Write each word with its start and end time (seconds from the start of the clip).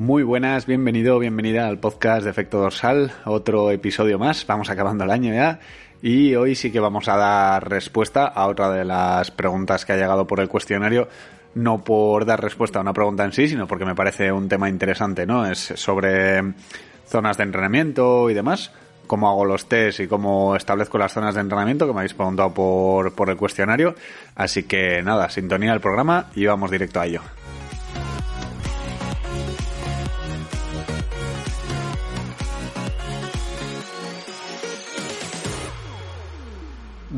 Muy 0.00 0.22
buenas, 0.22 0.64
bienvenido, 0.64 1.18
bienvenida 1.18 1.68
al 1.68 1.78
podcast 1.78 2.24
de 2.24 2.30
Efecto 2.30 2.58
Dorsal, 2.58 3.12
otro 3.26 3.70
episodio 3.70 4.18
más, 4.18 4.46
vamos 4.46 4.70
acabando 4.70 5.04
el 5.04 5.10
año 5.10 5.34
ya 5.34 5.60
y 6.00 6.34
hoy 6.36 6.54
sí 6.54 6.72
que 6.72 6.80
vamos 6.80 7.06
a 7.06 7.18
dar 7.18 7.68
respuesta 7.68 8.24
a 8.24 8.46
otra 8.46 8.70
de 8.70 8.86
las 8.86 9.30
preguntas 9.30 9.84
que 9.84 9.92
ha 9.92 9.96
llegado 9.96 10.26
por 10.26 10.40
el 10.40 10.48
cuestionario, 10.48 11.06
no 11.54 11.84
por 11.84 12.24
dar 12.24 12.40
respuesta 12.40 12.78
a 12.78 12.82
una 12.82 12.94
pregunta 12.94 13.26
en 13.26 13.32
sí, 13.32 13.46
sino 13.46 13.66
porque 13.66 13.84
me 13.84 13.94
parece 13.94 14.32
un 14.32 14.48
tema 14.48 14.70
interesante, 14.70 15.26
¿no? 15.26 15.44
Es 15.44 15.58
sobre 15.58 16.54
zonas 17.06 17.36
de 17.36 17.42
entrenamiento 17.42 18.30
y 18.30 18.32
demás, 18.32 18.72
cómo 19.06 19.28
hago 19.28 19.44
los 19.44 19.66
test 19.66 20.00
y 20.00 20.08
cómo 20.08 20.56
establezco 20.56 20.96
las 20.96 21.12
zonas 21.12 21.34
de 21.34 21.42
entrenamiento 21.42 21.86
que 21.86 21.92
me 21.92 21.98
habéis 21.98 22.14
preguntado 22.14 22.54
por, 22.54 23.14
por 23.14 23.28
el 23.28 23.36
cuestionario, 23.36 23.94
así 24.34 24.62
que 24.62 25.02
nada, 25.02 25.28
sintonía 25.28 25.72
del 25.72 25.82
programa 25.82 26.30
y 26.34 26.46
vamos 26.46 26.70
directo 26.70 27.00
a 27.00 27.06
ello. 27.06 27.20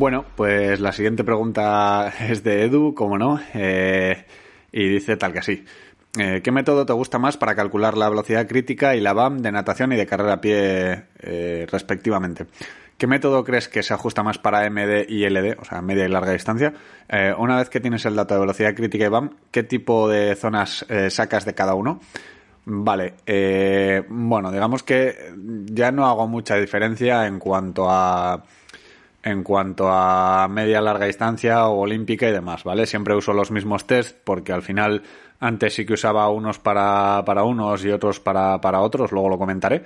Bueno, 0.02 0.24
pues 0.34 0.80
la 0.80 0.90
siguiente 0.90 1.22
pregunta 1.22 2.12
es 2.28 2.42
de 2.42 2.64
Edu, 2.64 2.92
como 2.92 3.18
no, 3.18 3.38
eh, 3.54 4.26
y 4.72 4.88
dice 4.88 5.16
tal 5.16 5.32
que 5.32 5.38
así. 5.38 5.64
Eh, 6.18 6.40
¿Qué 6.42 6.50
método 6.50 6.84
te 6.84 6.92
gusta 6.92 7.20
más 7.20 7.36
para 7.36 7.54
calcular 7.54 7.96
la 7.96 8.08
velocidad 8.08 8.48
crítica 8.48 8.96
y 8.96 9.00
la 9.00 9.12
BAM 9.12 9.42
de 9.42 9.52
natación 9.52 9.92
y 9.92 9.96
de 9.96 10.04
carrera 10.04 10.32
a 10.32 10.40
pie 10.40 11.04
eh, 11.20 11.68
respectivamente? 11.70 12.46
¿Qué 12.98 13.06
método 13.06 13.44
crees 13.44 13.68
que 13.68 13.84
se 13.84 13.94
ajusta 13.94 14.24
más 14.24 14.38
para 14.38 14.68
MD 14.68 15.06
y 15.08 15.24
LD, 15.24 15.60
o 15.60 15.64
sea, 15.64 15.80
media 15.82 16.04
y 16.04 16.08
larga 16.08 16.32
distancia? 16.32 16.74
una 17.38 17.58
vez 17.58 17.70
que 17.70 17.78
tienes 17.78 18.04
el 18.04 18.16
dato 18.16 18.34
de 18.34 18.40
velocidad 18.40 18.74
crítica 18.74 19.04
y 19.04 19.08
BAM, 19.08 19.36
¿qué 19.52 19.62
tipo 19.62 20.08
de 20.08 20.34
zonas 20.34 20.84
sacas 21.10 21.44
de 21.44 21.54
cada 21.54 21.74
uno? 21.74 22.00
Vale, 22.64 23.14
bueno, 24.08 24.50
digamos 24.50 24.82
que 24.82 25.32
ya 25.66 25.92
no 25.92 26.06
hago 26.06 26.26
mucha 26.26 26.56
diferencia 26.56 27.28
en 27.28 27.38
cuanto 27.38 27.88
a 27.88 28.42
en 29.22 29.42
cuanto 29.42 29.88
a 29.88 30.48
media 30.48 30.80
larga 30.80 31.06
distancia 31.06 31.66
o 31.68 31.80
olímpica 31.80 32.28
y 32.28 32.32
demás, 32.32 32.64
¿vale? 32.64 32.86
Siempre 32.86 33.14
uso 33.14 33.32
los 33.32 33.50
mismos 33.50 33.86
test 33.86 34.16
porque 34.24 34.52
al 34.52 34.62
final 34.62 35.02
antes 35.38 35.74
sí 35.74 35.84
que 35.84 35.94
usaba 35.94 36.28
unos 36.30 36.58
para, 36.58 37.22
para 37.24 37.44
unos 37.44 37.84
y 37.84 37.90
otros 37.90 38.20
para, 38.20 38.60
para 38.60 38.80
otros, 38.80 39.12
luego 39.12 39.28
lo 39.28 39.38
comentaré 39.38 39.82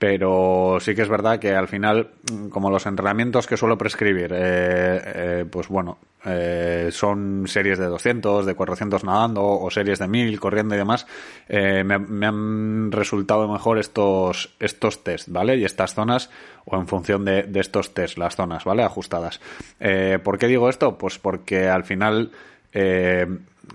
pero 0.00 0.78
sí 0.80 0.94
que 0.94 1.02
es 1.02 1.10
verdad 1.10 1.38
que 1.38 1.54
al 1.54 1.68
final, 1.68 2.08
como 2.48 2.70
los 2.70 2.86
entrenamientos 2.86 3.46
que 3.46 3.58
suelo 3.58 3.76
prescribir, 3.76 4.32
eh, 4.32 5.02
eh, 5.04 5.44
pues 5.44 5.68
bueno, 5.68 5.98
eh, 6.24 6.88
son 6.90 7.44
series 7.46 7.78
de 7.78 7.84
200, 7.84 8.46
de 8.46 8.54
400 8.54 9.04
nadando 9.04 9.44
o 9.44 9.70
series 9.70 9.98
de 9.98 10.08
1000 10.08 10.40
corriendo 10.40 10.74
y 10.74 10.78
demás, 10.78 11.06
me, 11.50 12.26
han 12.26 12.90
resultado 12.90 13.46
mejor 13.46 13.78
estos, 13.78 14.56
estos 14.58 15.04
test, 15.04 15.28
¿vale? 15.28 15.56
Y 15.58 15.66
estas 15.66 15.92
zonas, 15.92 16.30
o 16.64 16.76
en 16.76 16.88
función 16.88 17.26
de, 17.26 17.42
de 17.42 17.60
estos 17.60 17.92
test, 17.92 18.16
las 18.16 18.36
zonas, 18.36 18.64
¿vale? 18.64 18.82
Ajustadas. 18.82 19.38
¿Por 20.24 20.38
qué 20.38 20.46
digo 20.46 20.70
esto? 20.70 20.96
Pues 20.96 21.18
porque 21.18 21.68
al 21.68 21.84
final 21.84 22.30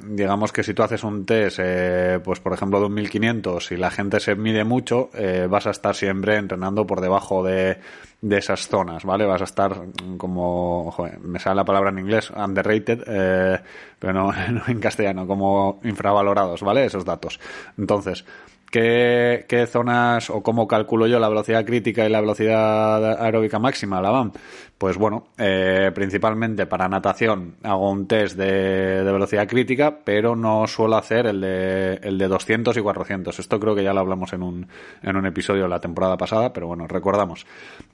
digamos 0.03 0.51
que 0.51 0.63
si 0.63 0.73
tú 0.73 0.83
haces 0.83 1.03
un 1.03 1.25
test, 1.25 1.59
eh, 1.61 2.19
pues 2.23 2.39
por 2.39 2.53
ejemplo 2.53 2.79
de 2.79 2.85
un 2.87 2.93
1500, 2.93 3.71
y 3.71 3.77
la 3.77 3.91
gente 3.91 4.19
se 4.19 4.35
mide 4.35 4.63
mucho, 4.63 5.09
eh, 5.13 5.47
vas 5.49 5.67
a 5.67 5.71
estar 5.71 5.95
siempre 5.95 6.35
entrenando 6.37 6.85
por 6.85 7.01
debajo 7.01 7.43
de, 7.43 7.77
de 8.21 8.37
esas 8.37 8.67
zonas, 8.67 9.03
¿vale? 9.05 9.25
Vas 9.25 9.41
a 9.41 9.45
estar 9.45 9.81
como, 10.17 10.91
joder, 10.91 11.19
me 11.19 11.39
sale 11.39 11.55
la 11.55 11.65
palabra 11.65 11.89
en 11.89 11.99
inglés, 11.99 12.31
underrated, 12.31 13.03
eh, 13.07 13.59
pero 13.99 14.13
no, 14.13 14.31
no 14.51 14.63
en 14.67 14.79
castellano, 14.79 15.27
como 15.27 15.79
infravalorados, 15.83 16.61
¿vale? 16.61 16.85
Esos 16.85 17.05
datos. 17.05 17.39
Entonces, 17.77 18.25
¿Qué, 18.71 19.45
¿Qué, 19.47 19.67
zonas 19.67 20.29
o 20.29 20.43
cómo 20.43 20.67
calculo 20.67 21.07
yo 21.07 21.19
la 21.19 21.29
velocidad 21.29 21.65
crítica 21.65 22.05
y 22.05 22.09
la 22.09 22.19
velocidad 22.19 23.21
aeróbica 23.23 23.59
máxima, 23.59 24.01
la 24.01 24.09
van? 24.09 24.33
Pues 24.77 24.97
bueno, 24.97 25.27
eh, 25.37 25.91
principalmente 25.95 26.65
para 26.65 26.89
natación 26.89 27.55
hago 27.63 27.89
un 27.89 28.07
test 28.07 28.37
de, 28.37 29.03
velocidad 29.03 29.47
crítica, 29.47 29.99
pero 30.03 30.35
no 30.35 30.67
suelo 30.67 30.97
hacer 30.97 31.27
el 31.27 31.39
de, 31.39 31.93
el 32.03 32.17
de 32.17 32.27
200 32.27 32.75
y 32.75 32.81
400. 32.81 33.39
Esto 33.39 33.59
creo 33.59 33.73
que 33.73 33.83
ya 33.83 33.93
lo 33.93 34.01
hablamos 34.01 34.33
en 34.33 34.43
un, 34.43 34.67
en 35.01 35.15
un 35.15 35.25
episodio 35.25 35.69
la 35.69 35.79
temporada 35.79 36.17
pasada, 36.17 36.51
pero 36.51 36.67
bueno, 36.67 36.87
recordamos. 36.87 37.45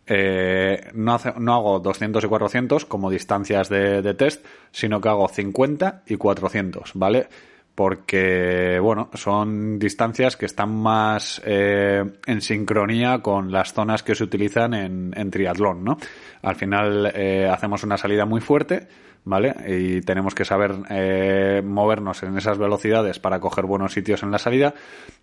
Eh, 0.08 0.90
no 0.96 1.54
hago 1.54 1.80
200 1.80 2.24
y 2.24 2.28
400 2.28 2.86
como 2.86 3.12
distancias 3.12 3.70
de, 3.70 4.02
de 4.02 4.14
test, 4.16 4.44
sino 4.72 5.00
que 5.00 5.10
hago 5.10 5.28
50 5.28 6.02
y 6.08 6.16
400, 6.16 6.92
¿vale? 6.96 7.28
Porque, 7.76 8.80
bueno, 8.80 9.10
son 9.14 9.80
distancias 9.80 10.36
que 10.36 10.46
están 10.46 10.76
más 10.76 11.42
eh, 11.46 12.04
en 12.26 12.42
sincronía 12.42 13.20
con 13.20 13.52
las 13.52 13.74
zonas 13.74 14.04
que 14.04 14.16
se 14.16 14.24
utilizan 14.24 14.74
en, 14.74 15.14
en 15.16 15.32
triatlón, 15.32 15.84
¿no? 15.84 15.98
Al 16.42 16.56
final 16.56 17.12
eh, 17.16 17.50
hacemos 17.50 17.84
una 17.84 17.98
salida 17.98 18.26
muy 18.26 18.42
fuerte, 18.42 18.88
¿vale? 19.24 19.56
Y 19.68 20.02
tenemos 20.02 20.36
que 20.36 20.46
saber 20.46 20.76
eh, 20.90 21.62
movernos 21.64 22.24
en 22.24 22.38
esas 22.38 22.58
velocidades 22.58 23.20
para 23.20 23.40
coger 23.40 23.66
buenos 23.66 23.94
sitios 23.94 24.24
en 24.24 24.32
la 24.32 24.40
salida. 24.40 24.74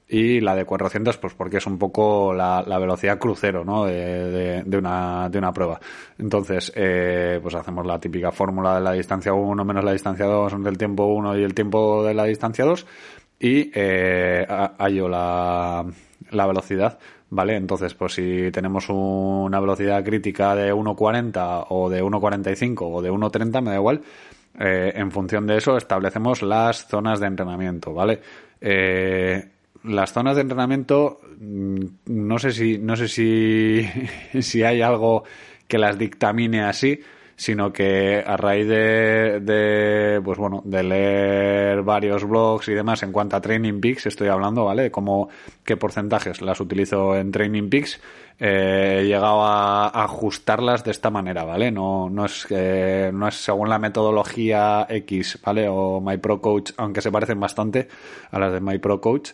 Y 0.09 0.41
la 0.41 0.55
de 0.55 0.65
400, 0.65 1.19
pues 1.19 1.35
porque 1.35 1.59
es 1.59 1.67
un 1.67 1.79
poco 1.79 2.33
la, 2.33 2.65
la 2.67 2.79
velocidad 2.79 3.19
crucero, 3.19 3.65
¿no? 3.65 3.85
De, 3.85 4.63
de, 4.65 4.79
una, 4.79 5.29
de 5.29 5.39
una 5.39 5.53
prueba. 5.53 5.79
Entonces, 6.19 6.73
eh, 6.75 7.39
pues 7.43 7.55
hacemos 7.55 7.85
la 7.87 8.01
típica 8.01 8.33
fórmula 8.33 8.77
de 8.77 8.81
la 8.81 8.93
distancia 8.93 9.35
1 9.35 9.65
menos 9.65 9.85
la 9.85 9.93
distancia 9.93 10.25
2 10.25 10.65
del 10.65 10.79
tiempo 10.79 11.05
1 11.07 11.39
y 11.39 11.43
el 11.43 11.55
tiempo 11.55 12.03
de 12.05 12.15
la 12.15 12.25
distancia 12.25 12.65
2. 12.65 12.87
Y 13.41 13.71
eh, 13.75 14.47
hallo 14.49 15.09
la, 15.09 15.85
la 16.31 16.47
velocidad. 16.47 16.99
¿vale? 17.31 17.57
Entonces, 17.57 17.95
pues 17.95 18.15
si 18.15 18.51
tenemos 18.51 18.87
una 18.89 19.61
velocidad 19.61 20.05
crítica 20.05 20.55
de 20.55 20.73
1.40 20.73 21.67
o 21.69 21.91
de 21.91 22.03
1.45 22.03 22.79
o 22.81 23.03
de 23.03 23.11
1.30, 23.11 23.63
me 23.63 23.71
da 23.71 23.77
igual, 23.77 24.03
eh, 24.59 24.93
en 24.95 25.11
función 25.11 25.47
de 25.47 25.57
eso 25.57 25.77
establecemos 25.77 26.43
las 26.43 26.87
zonas 26.89 27.21
de 27.21 27.27
entrenamiento, 27.27 27.93
¿vale? 27.93 28.21
Eh, 28.61 29.49
las 29.85 30.13
zonas 30.13 30.37
de 30.37 30.43
entrenamiento, 30.43 31.21
mm, 31.39 31.85
no 32.07 32.39
sé 32.39 32.53
si, 32.53 32.79
no 32.79 32.97
sé 32.97 33.09
si, 33.09 33.89
si 34.43 34.63
hay 34.63 34.83
algo 34.83 35.25
que 35.67 35.79
las 35.79 35.99
dictamine 35.99 36.63
así, 36.63 37.01
sino 37.39 37.73
que 37.73 38.23
a 38.27 38.37
raíz 38.37 38.67
de, 38.67 39.39
de, 39.41 40.21
pues 40.25 40.39
bueno, 40.39 40.61
de 40.65 40.83
leer 40.83 41.83
varios 41.83 42.25
blogs 42.25 42.67
y 42.67 42.75
demás 42.75 43.05
en 43.05 43.13
cuanto 43.13 43.37
a 43.37 43.41
Training 43.41 43.81
Peaks, 43.81 44.07
estoy 44.07 44.27
hablando, 44.27 44.65
¿vale? 44.65 44.91
Como 44.91 45.29
qué 45.63 45.77
porcentajes 45.77 46.43
las 46.43 46.61
utilizo 46.61 47.15
en 47.15 47.31
Training 47.31 47.71
Peaks, 47.71 48.01
eh, 48.41 48.99
he 49.01 49.05
llegado 49.05 49.45
a, 49.45 49.87
ajustarlas 50.03 50.83
de 50.83 50.91
esta 50.91 51.11
manera, 51.11 51.45
¿vale? 51.45 51.71
No, 51.71 52.11
no 52.11 52.25
es, 52.25 52.45
eh, 52.51 53.13
no 53.15 53.29
es 53.29 53.37
según 53.37 53.69
la 53.69 53.79
metodología 53.79 54.89
X, 54.89 55.39
¿vale? 55.45 55.69
O 55.69 56.01
MyProCoach, 56.01 56.73
aunque 56.77 57.01
se 57.01 57.13
parecen 57.13 57.39
bastante 57.39 57.87
a 58.33 58.39
las 58.41 58.53
de 58.53 58.61
MyProCoach. 58.61 59.31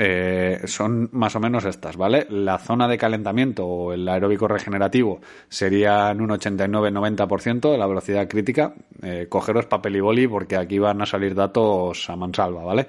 Eh, 0.00 0.60
son 0.66 1.08
más 1.10 1.34
o 1.34 1.40
menos 1.40 1.64
estas, 1.64 1.96
¿vale? 1.96 2.24
La 2.30 2.58
zona 2.58 2.86
de 2.86 2.96
calentamiento 2.96 3.66
o 3.66 3.92
el 3.92 4.08
aeróbico 4.08 4.46
regenerativo 4.46 5.20
sería 5.48 6.12
en 6.12 6.20
un 6.20 6.30
89-90% 6.30 7.72
de 7.72 7.76
la 7.76 7.86
velocidad 7.88 8.28
crítica. 8.28 8.74
Eh, 9.02 9.26
cogeros 9.28 9.66
papel 9.66 9.96
y 9.96 10.00
boli 10.00 10.28
porque 10.28 10.56
aquí 10.56 10.78
van 10.78 11.02
a 11.02 11.06
salir 11.06 11.34
datos 11.34 12.08
a 12.08 12.14
mansalva, 12.14 12.62
¿vale? 12.62 12.86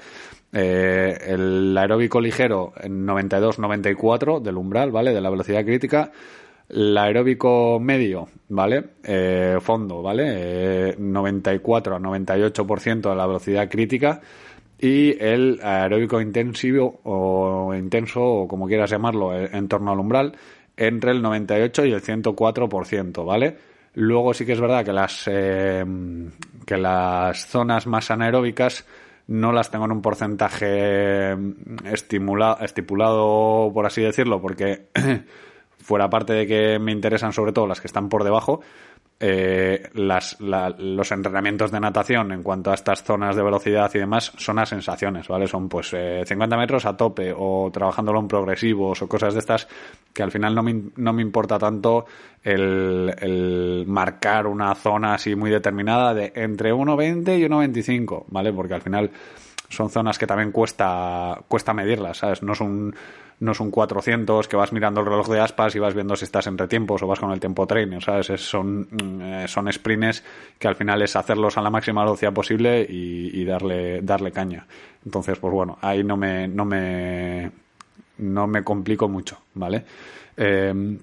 Eh, 0.53 1.17
el 1.29 1.75
aeróbico 1.75 2.21
ligero 2.21 2.73
en 2.79 3.07
92-94 3.07 4.39
del 4.39 4.57
umbral, 4.57 4.91
¿vale? 4.91 5.11
De 5.11 5.19
la 5.19 5.31
velocidad 5.31 5.65
crítica. 5.65 6.11
El 6.69 6.95
aeróbico 6.95 7.79
medio, 7.79 8.27
¿vale? 8.49 8.83
Eh, 9.03 9.57
fondo, 9.61 10.03
¿vale? 10.03 10.95
94 10.95 11.95
a 11.95 11.99
98% 11.99 13.09
de 13.09 13.15
la 13.15 13.25
velocidad 13.25 13.67
crítica 13.67 14.21
y 14.79 15.21
el 15.21 15.59
aeróbico 15.61 16.21
intensivo 16.21 17.01
o 17.03 17.73
intenso 17.75 18.23
o 18.23 18.47
como 18.47 18.67
quieras 18.67 18.89
llamarlo 18.89 19.35
eh, 19.35 19.49
en 19.51 19.67
torno 19.67 19.91
al 19.91 19.99
umbral 19.99 20.37
entre 20.77 21.11
el 21.11 21.21
98 21.21 21.85
y 21.85 21.91
el 21.91 22.01
104%, 22.01 23.25
¿vale? 23.25 23.57
Luego 23.95 24.33
sí 24.33 24.45
que 24.45 24.53
es 24.53 24.61
verdad 24.61 24.85
que 24.85 24.93
las 24.93 25.23
eh, 25.27 25.83
que 26.65 26.77
las 26.77 27.45
zonas 27.47 27.87
más 27.87 28.09
anaeróbicas 28.11 28.85
no 29.27 29.51
las 29.51 29.69
tengo 29.69 29.85
en 29.85 29.91
un 29.91 30.01
porcentaje 30.01 31.33
estimula, 31.85 32.57
estipulado, 32.61 33.71
por 33.73 33.85
así 33.85 34.01
decirlo, 34.01 34.41
porque 34.41 34.87
fuera 35.77 36.09
parte 36.09 36.33
de 36.33 36.47
que 36.47 36.79
me 36.79 36.91
interesan 36.91 37.33
sobre 37.33 37.51
todo 37.51 37.67
las 37.67 37.81
que 37.81 37.87
están 37.87 38.09
por 38.09 38.23
debajo, 38.23 38.61
eh, 39.21 39.89
los 39.93 41.11
entrenamientos 41.11 41.71
de 41.71 41.79
natación 41.81 42.31
en 42.31 42.41
cuanto 42.41 42.71
a 42.71 42.75
estas 42.75 43.03
zonas 43.03 43.35
de 43.35 43.43
velocidad 43.43 43.91
y 43.93 43.99
demás 43.99 44.31
son 44.37 44.59
a 44.59 44.65
sensaciones, 44.65 45.27
¿vale? 45.27 45.45
Son 45.45 45.67
pues 45.67 45.89
50 45.89 46.33
eh, 46.55 46.57
metros 46.57 46.85
a 46.85 46.95
tope 46.95 47.33
o 47.35 47.69
trabajándolo 47.69 48.21
en 48.21 48.29
progresivos 48.29 49.01
o 49.01 49.09
cosas 49.09 49.33
de 49.33 49.39
estas 49.39 49.67
que 50.13 50.23
al 50.23 50.31
final 50.31 50.55
no 50.55 50.63
me, 50.63 50.83
no 50.95 51.11
me 51.11 51.21
importa 51.21 51.59
tanto 51.59 52.05
el, 52.41 53.83
marcar 53.87 54.47
una 54.47 54.73
zona 54.75 55.15
así 55.15 55.35
muy 55.35 55.51
determinada 55.51 56.13
de 56.13 56.31
entre 56.35 56.73
1.20 56.73 57.39
y 57.39 57.43
1.25, 57.43 58.25
¿vale? 58.29 58.53
Porque 58.53 58.75
al 58.75 58.81
final 58.81 59.11
son 59.69 59.89
zonas 59.89 60.17
que 60.17 60.27
también 60.27 60.51
cuesta, 60.51 61.39
cuesta 61.47 61.73
medirlas, 61.73 62.17
¿sabes? 62.17 62.43
No 62.43 62.55
son 62.55 62.93
no 63.39 63.53
es 63.53 63.59
un 63.59 63.71
400 63.71 64.47
que 64.47 64.57
vas 64.57 64.73
mirando 64.73 64.99
el 64.99 65.05
reloj 65.05 65.29
de 65.29 65.39
aspas 65.39 65.75
y 65.75 65.79
vas 65.79 65.93
viendo 65.93 66.15
si 66.15 66.25
estás 66.25 66.47
entre 66.47 66.67
tiempos 66.67 67.01
o 67.01 67.07
vas 67.07 67.19
con 67.19 67.31
el 67.31 67.39
tiempo 67.39 67.65
training, 67.65 68.01
¿sabes? 68.01 68.27
son, 68.41 68.81
mm, 68.91 69.21
eh, 69.21 69.47
son 69.47 69.71
sprints 69.71 70.23
que 70.57 70.67
al 70.67 70.75
final 70.75 71.01
es 71.01 71.15
hacerlos 71.15 71.57
a 71.57 71.61
la 71.61 71.69
máxima 71.69 72.03
velocidad 72.03 72.33
posible 72.33 72.85
y, 72.87 73.43
darle, 73.45 74.01
darle 74.01 74.31
caña. 74.31 74.67
Entonces, 75.05 75.39
pues 75.39 75.53
bueno, 75.53 75.77
ahí 75.81 76.03
no 76.03 76.17
me, 76.17 76.47
no 76.47 76.65
me, 76.65 77.49
no 78.17 78.47
me 78.47 78.63
complico 78.63 79.07
mucho, 79.07 79.39
¿vale? 79.53 79.85
Eh, 80.35 80.97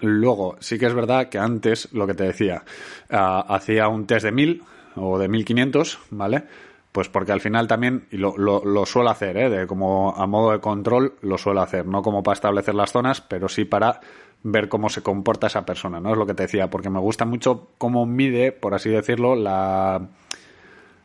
luego, 0.00 0.56
sí 0.58 0.78
que 0.78 0.86
es 0.86 0.94
verdad 0.94 1.28
que 1.28 1.38
antes, 1.38 1.92
lo 1.92 2.06
que 2.06 2.14
te 2.14 2.24
decía, 2.24 2.64
ah, 3.10 3.44
hacía 3.48 3.86
un 3.88 4.06
test 4.06 4.24
de 4.24 4.32
1000 4.32 4.62
o 4.96 5.18
de 5.18 5.28
1500, 5.28 6.00
¿vale? 6.10 6.42
Pues 6.92 7.08
porque 7.08 7.30
al 7.30 7.40
final 7.40 7.68
también, 7.68 8.06
y 8.10 8.16
lo, 8.16 8.36
lo, 8.36 8.86
suelo 8.86 9.10
hacer, 9.10 9.36
¿eh? 9.36 9.48
de 9.48 9.66
como 9.68 10.12
a 10.16 10.26
modo 10.26 10.50
de 10.50 10.60
control 10.60 11.14
lo 11.20 11.38
suelo 11.38 11.60
hacer, 11.60 11.86
no 11.86 12.02
como 12.02 12.22
para 12.24 12.34
establecer 12.34 12.74
las 12.74 12.90
zonas, 12.90 13.20
pero 13.20 13.48
sí 13.48 13.64
para 13.64 14.00
ver 14.42 14.68
cómo 14.68 14.88
se 14.88 15.02
comporta 15.02 15.46
esa 15.46 15.64
persona, 15.64 16.00
¿no? 16.00 16.10
Es 16.10 16.18
lo 16.18 16.26
que 16.26 16.34
te 16.34 16.44
decía, 16.44 16.68
porque 16.68 16.90
me 16.90 16.98
gusta 16.98 17.24
mucho 17.24 17.68
cómo 17.78 18.06
mide, 18.06 18.50
por 18.50 18.74
así 18.74 18.90
decirlo, 18.90 19.36
la, 19.36 20.08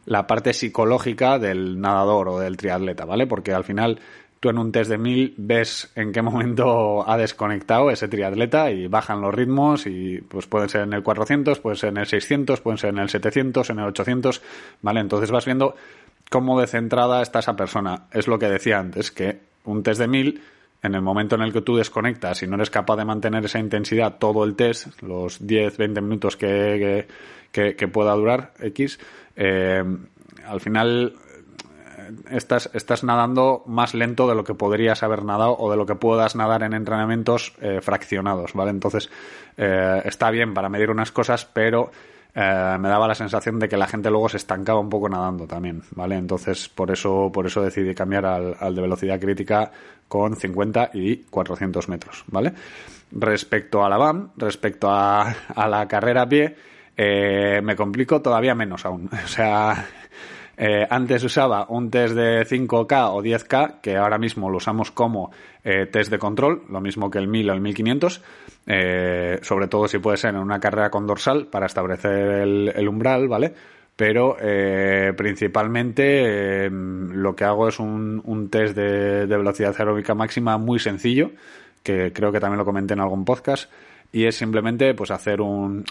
la 0.06 0.26
parte 0.26 0.54
psicológica 0.54 1.38
del 1.38 1.80
nadador 1.80 2.30
o 2.30 2.40
del 2.40 2.58
triatleta, 2.58 3.06
¿vale? 3.06 3.28
Porque 3.28 3.54
al 3.54 3.64
final 3.64 4.00
en 4.50 4.58
un 4.58 4.72
test 4.72 4.90
de 4.90 4.98
1000 4.98 5.36
ves 5.38 5.92
en 5.96 6.12
qué 6.12 6.22
momento 6.22 7.08
ha 7.08 7.18
desconectado 7.18 7.90
ese 7.90 8.08
triatleta 8.08 8.72
y 8.72 8.88
bajan 8.88 9.22
los 9.22 9.34
ritmos 9.34 9.88
y 9.88 10.20
pues 10.22 10.48
pueden 10.48 10.70
ser 10.70 10.82
en 10.82 10.94
el 10.94 11.04
400, 11.04 11.60
pueden 11.60 11.78
ser 11.78 11.90
en 11.90 11.98
el 11.98 12.06
600, 12.06 12.62
pueden 12.62 12.78
ser 12.78 12.90
en 12.92 13.00
el 13.00 13.10
700, 13.10 13.70
en 13.70 13.80
el 13.80 13.86
800, 13.86 14.42
¿vale? 14.82 15.00
Entonces 15.00 15.32
vas 15.32 15.46
viendo 15.46 15.76
cómo 16.30 16.60
descentrada 16.60 17.22
está 17.22 17.40
esa 17.40 17.56
persona. 17.56 18.08
Es 18.12 18.28
lo 18.28 18.40
que 18.40 18.48
decía 18.48 18.80
antes, 18.80 19.12
que 19.12 19.40
un 19.66 19.84
test 19.84 20.00
de 20.00 20.08
1000 20.08 20.42
en 20.84 20.96
el 20.96 21.02
momento 21.02 21.36
en 21.36 21.42
el 21.42 21.52
que 21.52 21.62
tú 21.62 21.76
desconectas 21.76 22.44
y 22.44 22.48
no 22.48 22.56
eres 22.56 22.70
capaz 22.70 22.96
de 22.98 23.06
mantener 23.06 23.46
esa 23.46 23.60
intensidad 23.60 24.18
todo 24.20 24.44
el 24.44 24.56
test, 24.56 25.02
los 25.02 25.46
10, 25.46 25.78
20 25.78 26.02
minutos 26.02 26.38
que, 26.38 27.08
que, 27.52 27.88
pueda 27.88 28.14
durar 28.14 28.54
X, 28.60 29.00
eh, 29.36 29.84
al 30.46 30.62
final 30.62 31.16
estás, 32.30 32.70
estás 32.74 33.04
nadando 33.04 33.64
más 33.66 33.94
lento 33.94 34.28
de 34.28 34.36
lo 34.36 34.44
que 34.44 34.54
podrías 34.54 35.04
haber 35.04 35.24
nadado 35.24 35.56
o 35.58 35.72
de 35.72 35.78
lo 35.78 35.86
que 35.86 35.96
puedas 35.96 36.36
nadar 36.36 36.64
en 36.64 36.74
entrenamientos 36.74 37.54
eh, 37.62 37.80
fraccionados, 37.82 38.54
¿vale? 38.54 38.72
Entonces, 38.72 39.10
eh, 39.58 40.02
está 40.06 40.32
bien 40.32 40.54
para 40.54 40.70
medir 40.70 40.90
unas 40.90 41.12
cosas, 41.12 41.46
pero 41.46 41.92
eh, 42.34 42.78
me 42.80 42.90
daba 42.90 43.08
la 43.08 43.16
sensación 43.16 43.60
de 43.60 43.70
que 43.70 43.78
la 43.78 43.88
gente 43.88 44.10
luego 44.10 44.30
se 44.30 44.38
estancaba 44.38 44.80
un 44.80 44.90
poco 44.90 45.10
nadando 45.10 45.48
también, 45.48 45.84
¿vale? 45.92 46.16
Entonces, 46.16 46.70
por 46.70 46.92
eso, 46.92 47.32
por 47.34 47.46
eso 47.46 47.62
decidí 47.62 47.94
cambiar 47.94 48.26
al, 48.26 48.76
de 48.76 48.82
velocidad 48.82 49.20
crítica 49.20 49.72
con 50.08 50.36
50 50.36 50.92
y 50.94 51.18
400 51.18 51.90
metros, 51.90 52.24
¿vale? 52.28 52.54
Respecto 53.12 53.86
a 53.86 53.90
la 53.90 53.98
BAM, 53.98 54.32
respecto 54.38 54.90
a, 54.90 55.36
a 55.56 55.68
la 55.68 55.88
carrera 55.88 56.24
a 56.24 56.30
pie, 56.30 56.56
me 56.98 57.76
complico 57.76 58.22
todavía 58.22 58.56
menos 58.56 58.86
aún. 58.86 59.10
O 59.26 59.28
sea, 59.28 59.86
eh, 60.58 60.88
antes 60.90 61.24
usaba 61.24 61.66
un 61.70 61.90
test 61.90 62.16
de 62.16 62.46
5K 62.46 63.10
o 63.12 63.22
10K, 63.22 63.82
que 63.82 63.98
ahora 63.98 64.18
mismo 64.18 64.50
lo 64.50 64.58
usamos 64.58 64.92
como 64.92 65.32
eh, 65.64 65.88
test 65.88 66.12
de 66.12 66.18
control, 66.18 66.64
lo 66.70 66.80
mismo 66.80 67.10
que 67.10 67.18
el 67.18 67.28
1000 67.28 67.50
o 67.50 67.54
el 67.54 67.62
1500, 67.62 68.22
eh, 68.68 69.40
sobre 69.42 69.68
todo 69.68 69.88
si 69.88 70.00
puede 70.00 70.18
ser 70.18 70.36
en 70.36 70.42
una 70.42 70.60
carrera 70.60 70.90
con 70.90 71.06
dorsal 71.06 71.48
para 71.48 71.66
establecer 71.66 72.12
el, 72.12 72.88
umbral, 72.88 73.28
¿vale? 73.28 73.54
Pero 73.96 74.36
principalmente 75.16 76.70
lo 76.70 77.34
que 77.34 77.46
hago 77.46 77.70
es 77.70 77.80
un, 77.80 78.50
test 78.52 78.76
de, 78.76 79.26
de 79.26 79.38
velocidad 79.38 79.74
aeróbica 79.78 80.14
máxima 80.14 80.58
muy 80.58 80.80
sencillo, 80.80 81.32
que 81.82 82.12
creo 82.12 82.30
que 82.30 82.42
también 82.42 82.58
lo 82.58 82.66
comenté 82.66 82.94
en 82.94 83.00
algún 83.00 83.24
podcast, 83.24 83.72
y 84.12 84.26
es 84.26 84.36
simplemente 84.36 84.94
pues 84.94 85.12
hacer 85.12 85.40
un, 85.40 85.84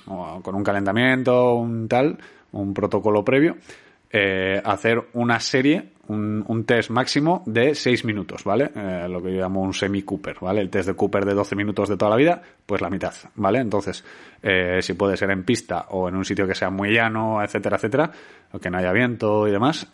con 0.43 0.55
un 0.55 0.65
calentamiento, 0.65 1.55
un 1.55 1.89
tal, 1.89 2.19
un 2.53 2.73
protocolo 2.75 3.25
previo, 3.25 3.57
eh, 4.17 4.63
hacer 4.65 5.09
una 5.15 5.41
serie, 5.41 5.89
un, 6.07 6.65
test 6.65 6.91
máximo 6.91 7.43
de 7.47 7.75
6 7.75 8.05
minutos, 8.05 8.45
¿vale? 8.45 8.71
Eh, 8.73 9.09
lo 9.09 9.21
que 9.21 9.33
yo 9.33 9.41
llamo 9.41 9.61
un 9.61 9.75
semi-Cooper, 9.75 10.37
¿vale? 10.41 10.61
El 10.61 10.71
test 10.71 10.87
de 10.87 10.95
Cooper 10.95 11.25
de 11.25 11.35
12 11.35 11.57
minutos 11.57 11.89
de 11.89 11.97
toda 11.97 12.13
la 12.13 12.17
vida, 12.17 12.41
pues 12.65 12.81
la 12.81 12.91
mitad, 12.91 13.13
¿vale? 13.35 13.59
Entonces, 13.59 14.05
eh, 14.41 14.79
si 14.83 14.93
puede 14.95 15.17
ser 15.17 15.33
en 15.33 15.43
pista 15.43 15.87
o 15.91 16.09
en 16.09 16.15
un 16.15 16.25
sitio 16.25 16.47
que 16.47 16.55
sea 16.55 16.71
muy 16.71 16.95
llano, 16.95 17.43
etcétera, 17.43 17.75
etcétera, 17.75 18.13
que 18.63 18.71
no 18.71 18.79
haya 18.79 18.93
viento 18.93 19.49
y 19.49 19.51
demás, 19.51 19.89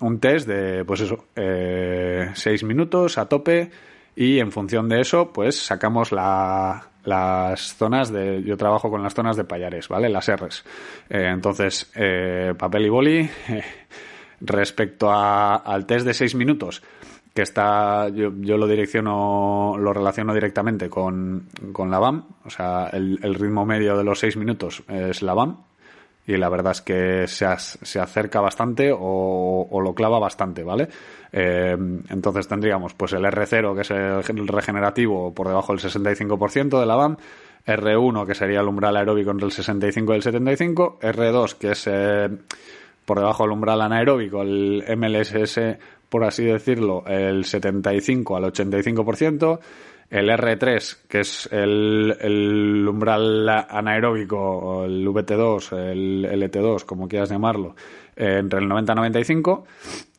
un 0.00 0.18
test 0.18 0.48
de, 0.48 0.86
pues 0.86 1.02
eso, 1.02 1.26
6 1.34 2.64
minutos 2.64 3.18
a 3.18 3.28
tope 3.28 3.70
y 4.14 4.38
en 4.38 4.50
función 4.50 4.88
de 4.88 5.02
eso, 5.02 5.30
pues 5.30 5.58
sacamos 5.58 6.10
la, 6.10 6.88
las 7.06 7.74
zonas 7.74 8.10
de. 8.12 8.42
Yo 8.42 8.56
trabajo 8.56 8.90
con 8.90 9.02
las 9.02 9.14
zonas 9.14 9.36
de 9.36 9.44
payares, 9.44 9.88
¿vale? 9.88 10.08
Las 10.08 10.30
R's. 10.30 10.64
Eh, 11.08 11.30
entonces, 11.32 11.90
eh, 11.94 12.54
papel 12.56 12.86
y 12.86 12.88
boli. 12.88 13.30
respecto 14.40 15.10
a, 15.10 15.56
al 15.56 15.86
test 15.86 16.04
de 16.04 16.12
6 16.12 16.34
minutos, 16.34 16.82
que 17.34 17.42
está. 17.42 18.08
Yo, 18.08 18.32
yo, 18.38 18.58
lo 18.58 18.66
direcciono, 18.66 19.76
lo 19.78 19.92
relaciono 19.92 20.34
directamente 20.34 20.90
con, 20.90 21.48
con 21.72 21.90
la 21.90 21.98
BAM. 21.98 22.26
O 22.44 22.50
sea, 22.50 22.88
el, 22.92 23.18
el 23.22 23.34
ritmo 23.34 23.64
medio 23.64 23.96
de 23.96 24.04
los 24.04 24.18
6 24.18 24.36
minutos 24.36 24.82
es 24.88 25.22
la 25.22 25.34
BAM 25.34 25.56
y 26.26 26.36
la 26.36 26.48
verdad 26.48 26.72
es 26.72 26.82
que 26.82 27.26
se, 27.28 27.46
se 27.58 28.00
acerca 28.00 28.40
bastante 28.40 28.90
o, 28.92 29.68
o, 29.70 29.80
lo 29.80 29.94
clava 29.94 30.18
bastante, 30.18 30.62
¿vale? 30.64 30.88
Eh, 31.32 31.76
entonces 32.08 32.48
tendríamos 32.48 32.94
pues 32.94 33.12
el 33.12 33.24
R0 33.24 33.74
que 33.74 33.80
es 33.82 33.90
el 34.30 34.48
regenerativo 34.48 35.32
por 35.34 35.48
debajo 35.48 35.72
del 35.72 35.80
65% 35.80 36.80
de 36.80 36.86
la 36.86 36.96
BAM, 36.96 37.16
R1 37.66 38.26
que 38.26 38.34
sería 38.34 38.60
el 38.60 38.68
umbral 38.68 38.96
aeróbico 38.96 39.30
entre 39.30 39.46
el 39.46 39.52
65 39.52 40.12
y 40.12 40.16
el 40.16 40.22
75, 40.22 40.98
R2 41.00 41.54
que 41.54 41.70
es 41.72 41.86
eh, 41.86 42.28
por 43.04 43.18
debajo 43.18 43.44
del 43.44 43.52
umbral 43.52 43.80
anaeróbico, 43.80 44.42
el 44.42 44.84
MLSS 44.96 45.60
por 46.08 46.24
así 46.24 46.44
decirlo, 46.44 47.04
el 47.06 47.44
75 47.44 48.36
al 48.36 48.44
85%, 48.44 49.58
el 50.10 50.28
R3, 50.28 50.96
que 51.08 51.20
es 51.20 51.48
el, 51.52 52.16
el 52.20 52.86
umbral 52.88 53.48
anaeróbico, 53.48 54.84
el 54.84 55.06
VT2, 55.06 55.76
el 55.76 56.24
LT2, 56.24 56.84
como 56.84 57.08
quieras 57.08 57.30
llamarlo, 57.30 57.74
entre 58.14 58.60
el 58.60 58.68
90 58.68 58.92
y 58.92 58.96
95, 58.96 59.64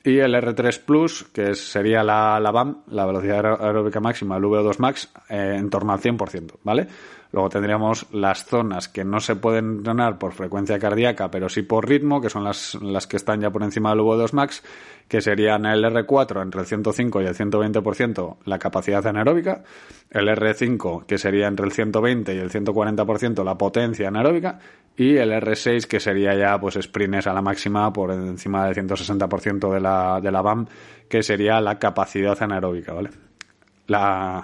y 0.04 0.20
el 0.20 0.36
R3 0.36 0.82
Plus, 0.86 1.24
que 1.34 1.56
sería 1.56 2.04
la, 2.04 2.40
la 2.40 2.52
BAM, 2.52 2.84
la 2.88 3.06
velocidad 3.06 3.62
aeróbica 3.62 4.00
máxima, 4.00 4.38
el 4.38 4.44
VO2 4.44 4.80
Max, 4.80 5.12
eh, 5.30 5.56
en 5.58 5.70
torno 5.70 5.92
al 5.92 6.00
100%, 6.00 6.54
¿vale? 6.64 6.88
Luego 7.32 7.50
tendríamos 7.50 8.08
las 8.14 8.46
zonas 8.46 8.88
que 8.88 9.04
no 9.04 9.20
se 9.20 9.36
pueden 9.36 9.78
entrenar 9.78 10.18
por 10.18 10.34
frecuencia 10.34 10.80
cardíaca, 10.80 11.30
pero 11.30 11.50
sí 11.50 11.62
por 11.62 11.88
ritmo, 11.88 12.22
que 12.22 12.30
son 12.30 12.44
las, 12.44 12.76
las 12.76 13.08
que 13.08 13.18
están 13.18 13.42
ya 13.42 13.52
por 13.52 13.64
encima 13.64 13.90
del 13.90 14.00
VO2 14.00 14.34
Max, 14.34 14.64
que 15.08 15.22
serían 15.22 15.66
el 15.66 15.84
R4 15.84 16.42
entre 16.42 16.62
el 16.62 16.68
105 16.68 17.22
y 17.22 17.26
el 17.26 17.36
120% 17.36 18.38
la 18.46 18.60
capacidad 18.60 19.06
anaeróbica, 19.06 19.64
el 20.10 20.28
R5 20.28 21.06
que 21.06 21.18
sería 21.18 21.48
entre 21.48 21.66
el 21.66 21.72
120 21.72 22.36
y 22.36 22.38
el 22.38 22.52
140% 22.52 23.44
la 23.44 23.58
potencia 23.58 24.08
anaeróbica 24.08 24.60
y 24.96 25.18
el 25.18 25.32
R6 25.32 25.86
que 25.86 26.00
sería 26.00 26.36
ya 26.36 26.60
pues 26.60 26.78
sprints 26.82 27.28
a 27.28 27.34
la 27.34 27.42
máxima 27.42 27.92
por 27.94 28.12
encima 28.12 28.66
del 28.66 28.76
160% 28.76 29.74
de 29.74 29.80
la, 29.80 30.20
de 30.22 30.32
la 30.32 30.42
BAM 30.42 30.68
que 31.10 31.24
sería 31.24 31.62
la 31.62 31.80
capacidad 31.80 32.42
anaeróbica, 32.42 32.94
¿vale? 32.94 33.27
La, 33.88 34.44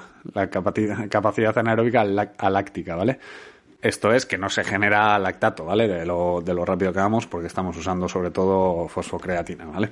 capacidad, 0.50 1.08
capacidad 1.10 1.58
anaeróbica 1.58 2.02
aláctica, 2.38 2.96
¿vale? 2.96 3.20
Esto 3.84 4.14
es 4.14 4.26
que 4.26 4.38
no 4.38 4.50
se 4.50 4.64
genera 4.64 5.20
lactato, 5.20 5.66
¿vale? 5.66 5.90
De 5.90 6.06
lo, 6.06 6.40
de 6.40 6.54
lo 6.54 6.64
rápido 6.64 6.94
que 6.94 7.00
vamos, 7.00 7.28
porque 7.28 7.48
estamos 7.48 7.76
usando 7.76 8.08
sobre 8.08 8.32
todo 8.32 8.88
fosfocreatina, 8.88 9.66
¿vale? 9.66 9.90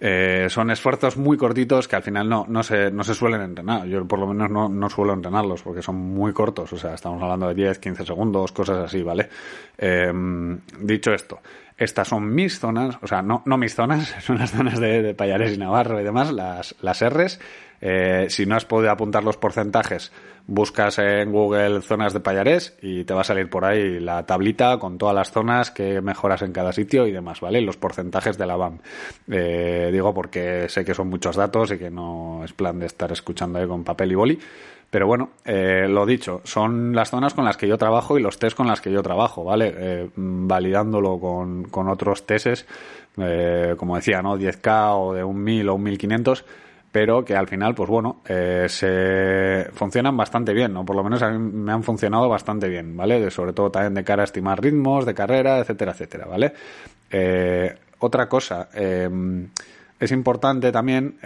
Eh, 0.00 0.46
son 0.48 0.70
esfuerzos 0.70 1.18
muy 1.18 1.36
cortitos 1.36 1.86
que 1.86 1.94
al 1.94 2.02
final 2.02 2.26
no, 2.26 2.46
no, 2.48 2.62
se, 2.62 2.90
no 2.90 3.04
se 3.04 3.12
suelen 3.12 3.42
entrenar. 3.42 3.86
Yo 3.86 4.08
por 4.08 4.18
lo 4.18 4.28
menos 4.28 4.50
no, 4.50 4.70
no 4.70 4.88
suelo 4.88 5.12
entrenarlos 5.12 5.60
porque 5.60 5.82
son 5.82 5.96
muy 5.96 6.32
cortos, 6.32 6.72
o 6.72 6.78
sea, 6.78 6.94
estamos 6.94 7.22
hablando 7.22 7.48
de 7.48 7.54
10, 7.54 7.78
15 7.80 8.06
segundos, 8.06 8.50
cosas 8.50 8.78
así, 8.78 9.02
¿vale? 9.02 9.28
Eh, 9.76 10.10
dicho 10.80 11.12
esto, 11.12 11.40
estas 11.76 12.08
son 12.08 12.34
mis 12.34 12.58
zonas, 12.58 12.98
o 13.02 13.06
sea, 13.06 13.22
no, 13.22 13.42
no 13.46 13.56
mis 13.56 13.74
zonas, 13.74 14.14
son 14.20 14.38
las 14.38 14.52
zonas 14.52 14.78
de, 14.80 15.02
de 15.02 15.14
Payares 15.14 15.54
y 15.54 15.58
Navarro 15.58 16.00
y 16.00 16.04
demás, 16.04 16.32
las, 16.32 16.74
las 16.80 17.02
R's. 17.02 17.40
Eh, 17.86 18.28
si 18.30 18.46
no 18.46 18.56
has 18.56 18.64
podido 18.64 18.90
apuntar 18.90 19.24
los 19.24 19.36
porcentajes, 19.36 20.10
buscas 20.46 20.98
en 20.98 21.30
Google 21.32 21.82
zonas 21.82 22.14
de 22.14 22.20
Payarés 22.20 22.76
y 22.80 23.04
te 23.04 23.12
va 23.12 23.20
a 23.20 23.24
salir 23.24 23.50
por 23.50 23.66
ahí 23.66 24.00
la 24.00 24.24
tablita 24.24 24.78
con 24.78 24.96
todas 24.96 25.14
las 25.14 25.30
zonas 25.30 25.70
que 25.70 26.00
mejoras 26.00 26.40
en 26.40 26.52
cada 26.52 26.72
sitio 26.72 27.06
y 27.06 27.12
demás, 27.12 27.40
¿vale? 27.40 27.60
Los 27.60 27.76
porcentajes 27.76 28.38
de 28.38 28.46
la 28.46 28.56
BAM. 28.56 28.78
Eh, 29.30 29.90
digo 29.92 30.14
porque 30.14 30.68
sé 30.70 30.82
que 30.82 30.94
son 30.94 31.08
muchos 31.08 31.36
datos 31.36 31.72
y 31.72 31.78
que 31.78 31.90
no 31.90 32.42
es 32.42 32.54
plan 32.54 32.78
de 32.78 32.86
estar 32.86 33.12
escuchando 33.12 33.58
ahí 33.58 33.66
con 33.66 33.84
papel 33.84 34.12
y 34.12 34.14
boli. 34.14 34.38
Pero 34.90 35.08
bueno, 35.08 35.30
eh, 35.44 35.86
lo 35.88 36.06
dicho, 36.06 36.40
son 36.44 36.94
las 36.94 37.10
zonas 37.10 37.34
con 37.34 37.44
las 37.44 37.56
que 37.56 37.66
yo 37.66 37.76
trabajo 37.76 38.16
y 38.16 38.22
los 38.22 38.38
test 38.38 38.56
con 38.56 38.68
las 38.68 38.80
que 38.80 38.92
yo 38.92 39.02
trabajo, 39.02 39.42
¿vale? 39.42 39.74
Eh, 39.76 40.10
validándolo 40.14 41.18
con, 41.18 41.64
con 41.64 41.88
otros 41.88 42.24
tests, 42.26 42.64
eh, 43.16 43.74
como 43.76 43.96
decía, 43.96 44.22
¿no? 44.22 44.38
10K 44.38 44.92
o 44.96 45.14
de 45.14 45.24
un 45.24 45.42
1000 45.42 45.68
o 45.68 45.74
un 45.74 45.82
1500, 45.82 46.44
pero 46.92 47.24
que 47.24 47.34
al 47.34 47.48
final, 47.48 47.74
pues 47.74 47.90
bueno, 47.90 48.20
eh, 48.28 48.66
se 48.68 49.68
funcionan 49.72 50.16
bastante 50.16 50.52
bien, 50.52 50.72
¿no? 50.72 50.84
Por 50.84 50.94
lo 50.94 51.02
menos 51.02 51.20
a 51.22 51.30
mí 51.30 51.38
me 51.38 51.72
han 51.72 51.82
funcionado 51.82 52.28
bastante 52.28 52.68
bien, 52.68 52.96
¿vale? 52.96 53.32
Sobre 53.32 53.52
todo 53.52 53.70
también 53.70 53.94
de 53.94 54.04
cara 54.04 54.22
a 54.22 54.26
estimar 54.26 54.62
ritmos 54.62 55.04
de 55.06 55.14
carrera, 55.14 55.58
etcétera, 55.58 55.90
etcétera, 55.90 56.26
¿vale? 56.26 56.52
Otra 57.98 58.28
cosa, 58.28 58.68
es 58.72 60.12
importante 60.12 60.70
también 60.70 61.16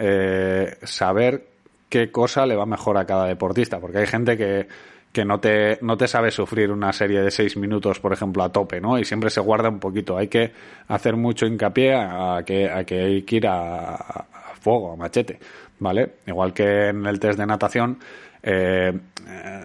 saber 0.83 1.48
qué 1.89 2.11
cosa 2.11 2.45
le 2.45 2.55
va 2.55 2.65
mejor 2.65 2.97
a 2.97 3.05
cada 3.05 3.25
deportista, 3.25 3.79
porque 3.79 3.99
hay 3.99 4.07
gente 4.07 4.37
que, 4.37 4.67
que 5.11 5.25
no 5.25 5.39
te, 5.39 5.79
no 5.81 5.97
te 5.97 6.07
sabe 6.07 6.31
sufrir 6.31 6.71
una 6.71 6.93
serie 6.93 7.21
de 7.21 7.31
seis 7.31 7.57
minutos, 7.57 7.99
por 7.99 8.13
ejemplo, 8.13 8.43
a 8.43 8.51
tope, 8.51 8.79
¿no? 8.79 8.97
Y 8.99 9.05
siempre 9.05 9.29
se 9.29 9.41
guarda 9.41 9.69
un 9.69 9.79
poquito. 9.79 10.17
Hay 10.17 10.27
que 10.27 10.51
hacer 10.87 11.15
mucho 11.15 11.45
hincapié 11.45 11.95
a 11.95 12.43
que, 12.45 12.69
a 12.69 12.83
que 12.83 13.01
hay 13.01 13.21
que 13.23 13.35
ir 13.35 13.47
a, 13.47 13.95
a 13.95 14.55
fuego, 14.59 14.93
a 14.93 14.95
machete, 14.95 15.39
¿vale? 15.79 16.13
Igual 16.27 16.53
que 16.53 16.89
en 16.89 17.05
el 17.05 17.19
test 17.19 17.39
de 17.39 17.45
natación, 17.45 17.97
eh, 18.41 18.93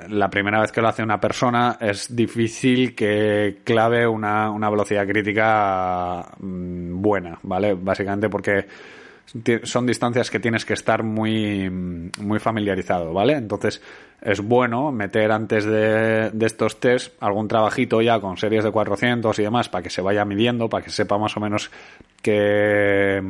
la 0.08 0.28
primera 0.28 0.60
vez 0.60 0.72
que 0.72 0.80
lo 0.80 0.88
hace 0.88 1.02
una 1.02 1.20
persona 1.20 1.78
es 1.80 2.14
difícil 2.14 2.94
que 2.94 3.58
clave 3.64 4.06
una, 4.06 4.50
una 4.50 4.68
velocidad 4.68 5.06
crítica 5.06 6.26
mm, 6.40 7.00
buena, 7.00 7.38
¿vale? 7.42 7.74
Básicamente 7.74 8.28
porque 8.28 8.66
son 9.64 9.86
distancias 9.86 10.30
que 10.30 10.38
tienes 10.38 10.64
que 10.64 10.74
estar 10.74 11.02
muy, 11.02 11.68
muy 11.70 12.38
familiarizado, 12.38 13.12
¿vale? 13.12 13.32
Entonces 13.32 13.82
es 14.22 14.40
bueno 14.40 14.92
meter 14.92 15.32
antes 15.32 15.64
de, 15.64 16.30
de 16.30 16.46
estos 16.46 16.78
test 16.80 17.14
algún 17.20 17.48
trabajito 17.48 18.00
ya 18.00 18.20
con 18.20 18.36
series 18.36 18.64
de 18.64 18.70
400 18.70 19.38
y 19.38 19.42
demás 19.42 19.68
para 19.68 19.82
que 19.82 19.90
se 19.90 20.00
vaya 20.02 20.24
midiendo, 20.24 20.68
para 20.68 20.84
que 20.84 20.90
sepa 20.90 21.18
más 21.18 21.36
o 21.36 21.40
menos 21.40 21.70
qué, 22.22 23.20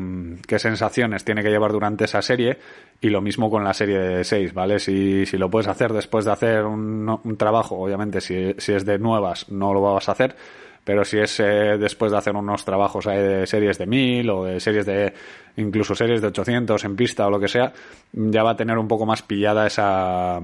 qué 0.47 0.59
sensaciones 0.59 1.25
tiene 1.25 1.43
que 1.43 1.51
llevar 1.51 1.73
durante 1.73 2.05
esa 2.05 2.23
serie 2.23 2.59
y 3.01 3.09
lo 3.09 3.21
mismo 3.21 3.51
con 3.51 3.65
la 3.65 3.75
serie 3.75 3.99
de 3.99 4.25
6, 4.25 4.53
¿vale? 4.53 4.79
Si, 4.79 5.27
si 5.27 5.37
lo 5.37 5.51
puedes 5.51 5.69
hacer 5.69 5.93
después 5.93 6.25
de 6.25 6.33
hacer 6.33 6.65
un, 6.65 7.19
un 7.23 7.37
trabajo, 7.37 7.77
obviamente 7.77 8.21
si, 8.21 8.55
si 8.59 8.73
es 8.73 8.85
de 8.85 8.99
nuevas 8.99 9.49
no 9.51 9.75
lo 9.75 9.81
vas 9.81 10.09
a 10.09 10.13
hacer, 10.13 10.37
pero 10.85 11.05
si 11.05 11.19
es 11.19 11.41
eh, 11.41 11.77
después 11.79 12.13
de 12.13 12.19
hacer 12.19 12.37
unos 12.37 12.65
trabajos 12.65 13.07
de 13.07 13.47
series 13.47 13.79
de 13.79 13.87
1000 13.87 14.31
o 14.31 14.45
de 14.45 14.61
series 14.61 14.87
de 14.87 15.13
incluso 15.57 15.95
series 15.95 16.21
de 16.21 16.29
800 16.29 16.85
en 16.85 16.97
pista 16.97 17.27
o 17.27 17.31
lo 17.31 17.41
que 17.41 17.49
sea, 17.49 17.73
ya 18.13 18.43
va 18.43 18.51
a 18.51 18.57
tener 18.57 18.79
un 18.79 18.87
poco 18.87 19.07
más 19.07 19.23
pillada 19.23 19.67
esa 19.67 20.41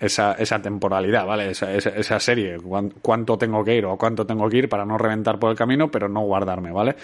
esa, 0.00 0.32
esa 0.32 0.62
temporalidad, 0.62 1.26
¿vale? 1.26 1.50
Esa, 1.50 1.72
esa, 1.74 1.90
esa 1.90 2.20
serie, 2.20 2.56
cuánto 3.02 3.36
tengo 3.36 3.64
que 3.64 3.76
ir 3.76 3.84
o 3.84 3.96
cuánto 3.96 4.24
tengo 4.24 4.48
que 4.48 4.58
ir 4.58 4.68
para 4.68 4.84
no 4.84 4.96
reventar 4.96 5.38
por 5.38 5.50
el 5.50 5.56
camino, 5.56 5.90
pero 5.90 6.08
no 6.08 6.20
guardarme, 6.20 6.70
¿vale? 6.70 6.94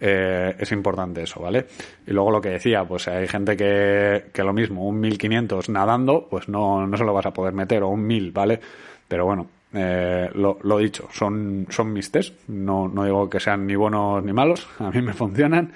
Eh, 0.00 0.54
es 0.58 0.70
importante 0.72 1.22
eso, 1.22 1.40
¿vale? 1.40 1.66
Y 2.06 2.12
luego 2.12 2.30
lo 2.30 2.40
que 2.40 2.50
decía, 2.50 2.84
pues 2.84 3.08
hay 3.08 3.26
gente 3.26 3.56
que, 3.56 4.26
que 4.32 4.42
lo 4.44 4.52
mismo, 4.52 4.86
un 4.86 5.00
1500 5.00 5.68
nadando, 5.68 6.28
pues 6.28 6.48
no, 6.48 6.86
no 6.86 6.96
se 6.96 7.04
lo 7.04 7.12
vas 7.12 7.26
a 7.26 7.32
poder 7.32 7.54
meter, 7.54 7.82
o 7.82 7.88
un 7.88 8.06
1000, 8.06 8.30
¿vale? 8.30 8.60
Pero 9.08 9.26
bueno, 9.26 9.48
eh, 9.74 10.30
lo, 10.34 10.58
lo, 10.62 10.78
dicho, 10.78 11.08
son, 11.12 11.66
son 11.70 11.92
mis 11.92 12.10
test. 12.10 12.48
No, 12.48 12.88
no 12.88 13.04
digo 13.04 13.28
que 13.28 13.40
sean 13.40 13.66
ni 13.66 13.74
buenos 13.74 14.24
ni 14.24 14.32
malos, 14.32 14.66
a 14.78 14.90
mí 14.90 15.02
me 15.02 15.12
funcionan. 15.12 15.72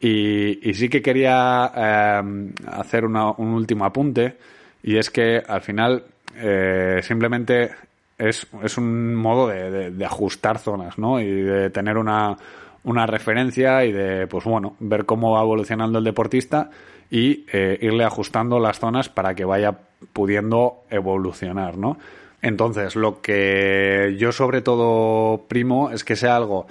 Y, 0.00 0.68
y 0.68 0.74
sí 0.74 0.88
que 0.88 1.00
quería 1.00 1.70
eh, 1.76 2.50
hacer 2.66 3.04
una, 3.04 3.30
un 3.32 3.48
último 3.48 3.84
apunte, 3.84 4.36
y 4.82 4.96
es 4.96 5.10
que 5.10 5.42
al 5.46 5.60
final 5.60 6.04
eh, 6.34 7.00
simplemente 7.02 7.70
es, 8.18 8.46
es, 8.62 8.78
un 8.78 9.14
modo 9.14 9.48
de, 9.48 9.70
de, 9.70 9.90
de, 9.92 10.04
ajustar 10.04 10.58
zonas, 10.58 10.98
¿no? 10.98 11.20
Y 11.20 11.30
de 11.30 11.70
tener 11.70 11.96
una, 11.98 12.36
una 12.84 13.06
referencia 13.06 13.84
y 13.84 13.92
de, 13.92 14.26
pues 14.26 14.44
bueno, 14.44 14.76
ver 14.80 15.04
cómo 15.04 15.32
va 15.32 15.42
evolucionando 15.42 15.98
el 15.98 16.04
deportista 16.04 16.70
y 17.10 17.44
eh, 17.52 17.78
irle 17.80 18.04
ajustando 18.04 18.58
las 18.58 18.78
zonas 18.78 19.08
para 19.08 19.34
que 19.34 19.44
vaya 19.44 19.76
pudiendo 20.12 20.84
evolucionar, 20.90 21.76
¿no? 21.76 21.98
Entonces, 22.42 22.96
lo 22.96 23.22
que 23.22 24.16
yo 24.18 24.32
sobre 24.32 24.60
todo 24.60 25.44
primo 25.46 25.90
es 25.90 26.04
que 26.04 26.16
sea 26.16 26.36
algo 26.36 26.66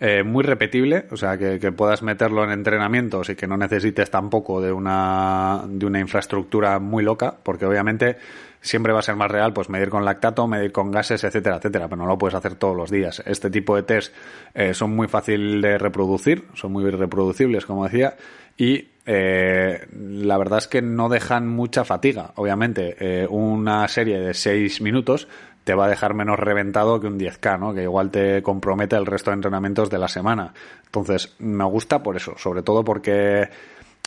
eh, 0.00 0.22
muy 0.22 0.44
repetible, 0.44 1.06
o 1.10 1.16
sea, 1.16 1.38
que, 1.38 1.58
que, 1.58 1.72
puedas 1.72 2.02
meterlo 2.02 2.44
en 2.44 2.50
entrenamientos 2.50 3.30
y 3.30 3.36
que 3.36 3.46
no 3.46 3.56
necesites 3.56 4.10
tampoco 4.10 4.60
de 4.60 4.70
una, 4.70 5.64
de 5.66 5.86
una 5.86 5.98
infraestructura 5.98 6.78
muy 6.78 7.02
loca, 7.02 7.34
porque 7.42 7.64
obviamente 7.64 8.16
siempre 8.64 8.92
va 8.92 9.00
a 9.00 9.02
ser 9.02 9.14
más 9.14 9.30
real 9.30 9.52
pues 9.52 9.68
medir 9.68 9.90
con 9.90 10.04
lactato, 10.04 10.48
medir 10.48 10.72
con 10.72 10.90
gases, 10.90 11.22
etcétera, 11.22 11.56
etcétera, 11.56 11.86
pero 11.86 12.02
no 12.02 12.08
lo 12.08 12.18
puedes 12.18 12.34
hacer 12.34 12.54
todos 12.56 12.74
los 12.74 12.90
días. 12.90 13.22
Este 13.26 13.50
tipo 13.50 13.76
de 13.76 13.82
test 13.82 14.12
eh, 14.54 14.72
son 14.74 14.96
muy 14.96 15.06
fácil 15.06 15.60
de 15.60 15.78
reproducir, 15.78 16.46
son 16.54 16.72
muy 16.72 16.90
reproducibles, 16.90 17.66
como 17.66 17.84
decía, 17.84 18.16
y 18.56 18.88
eh, 19.04 19.86
la 19.92 20.38
verdad 20.38 20.58
es 20.58 20.68
que 20.68 20.80
no 20.80 21.10
dejan 21.10 21.46
mucha 21.46 21.84
fatiga. 21.84 22.32
Obviamente, 22.36 22.96
eh, 22.98 23.26
una 23.28 23.86
serie 23.86 24.18
de 24.18 24.32
6 24.32 24.80
minutos 24.80 25.28
te 25.64 25.74
va 25.74 25.86
a 25.86 25.88
dejar 25.88 26.14
menos 26.14 26.38
reventado 26.38 27.00
que 27.00 27.06
un 27.06 27.18
10K, 27.18 27.58
¿no? 27.58 27.74
Que 27.74 27.82
igual 27.82 28.10
te 28.10 28.42
compromete 28.42 28.96
el 28.96 29.06
resto 29.06 29.30
de 29.30 29.36
entrenamientos 29.36 29.90
de 29.90 29.98
la 29.98 30.08
semana. 30.08 30.54
Entonces, 30.86 31.34
me 31.38 31.64
gusta 31.64 32.02
por 32.02 32.16
eso, 32.16 32.34
sobre 32.38 32.62
todo 32.62 32.84
porque 32.84 33.48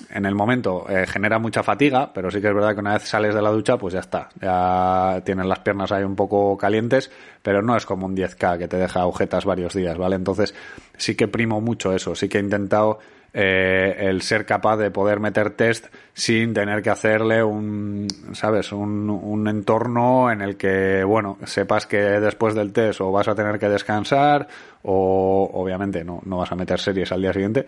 en 0.09 0.25
el 0.25 0.35
momento 0.35 0.85
eh, 0.89 1.05
genera 1.07 1.39
mucha 1.39 1.63
fatiga, 1.63 2.11
pero 2.13 2.29
sí 2.29 2.39
que 2.39 2.47
es 2.47 2.53
verdad 2.53 2.73
que 2.73 2.79
una 2.79 2.93
vez 2.93 3.03
sales 3.03 3.33
de 3.33 3.41
la 3.41 3.49
ducha, 3.49 3.77
pues 3.77 3.93
ya 3.93 3.99
está. 3.99 4.29
Ya 4.39 5.21
tienes 5.25 5.45
las 5.45 5.59
piernas 5.59 5.91
ahí 5.91 6.03
un 6.03 6.15
poco 6.15 6.57
calientes, 6.57 7.11
pero 7.41 7.61
no 7.61 7.75
es 7.75 7.85
como 7.85 8.05
un 8.05 8.15
10K 8.15 8.57
que 8.57 8.67
te 8.67 8.77
deja 8.77 9.01
agujetas 9.01 9.45
varios 9.45 9.73
días, 9.73 9.97
¿vale? 9.97 10.15
Entonces, 10.15 10.53
sí 10.97 11.15
que 11.15 11.27
primo 11.27 11.61
mucho 11.61 11.93
eso, 11.93 12.15
sí 12.15 12.29
que 12.29 12.37
he 12.37 12.41
intentado 12.41 12.99
eh, 13.33 13.95
el 13.99 14.21
ser 14.21 14.45
capaz 14.45 14.77
de 14.77 14.89
poder 14.89 15.19
meter 15.19 15.51
test 15.51 15.87
sin 16.13 16.53
tener 16.53 16.81
que 16.81 16.89
hacerle 16.89 17.43
un, 17.43 18.07
¿sabes? 18.33 18.71
Un, 18.71 19.09
un, 19.09 19.47
entorno 19.47 20.31
en 20.31 20.41
el 20.41 20.57
que, 20.57 21.03
bueno, 21.03 21.37
sepas 21.45 21.85
que 21.85 21.97
después 21.97 22.55
del 22.55 22.71
test 22.71 23.01
o 23.01 23.11
vas 23.11 23.27
a 23.27 23.35
tener 23.35 23.59
que 23.59 23.69
descansar 23.69 24.47
o 24.83 25.49
obviamente 25.53 26.03
no, 26.03 26.21
no 26.25 26.37
vas 26.37 26.51
a 26.51 26.55
meter 26.55 26.79
series 26.79 27.11
al 27.11 27.21
día 27.21 27.33
siguiente, 27.33 27.65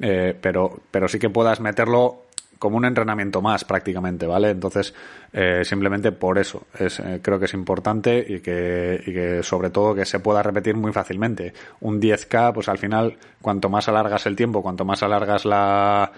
eh, 0.00 0.36
pero, 0.40 0.80
pero 0.90 1.08
sí 1.08 1.18
que 1.18 1.30
puedas 1.30 1.60
meterlo 1.60 2.22
como 2.58 2.76
un 2.76 2.84
entrenamiento 2.84 3.40
más 3.40 3.64
prácticamente, 3.64 4.26
¿vale? 4.26 4.50
Entonces, 4.50 4.94
eh, 5.32 5.62
simplemente 5.64 6.12
por 6.12 6.38
eso 6.38 6.66
es, 6.78 7.00
eh, 7.00 7.20
creo 7.22 7.38
que 7.38 7.46
es 7.46 7.54
importante 7.54 8.24
y 8.28 8.40
que, 8.40 9.02
y 9.06 9.12
que 9.14 9.42
sobre 9.42 9.70
todo 9.70 9.94
que 9.94 10.04
se 10.04 10.20
pueda 10.20 10.42
repetir 10.42 10.76
muy 10.76 10.92
fácilmente. 10.92 11.54
Un 11.80 12.00
10K, 12.00 12.52
pues 12.52 12.68
al 12.68 12.76
final, 12.76 13.16
cuanto 13.40 13.70
más 13.70 13.88
alargas 13.88 14.26
el 14.26 14.36
tiempo, 14.36 14.62
cuanto 14.62 14.84
más 14.84 15.02
alargas 15.02 15.46
la, 15.46 16.12